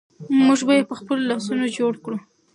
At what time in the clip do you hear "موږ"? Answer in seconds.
0.45-0.59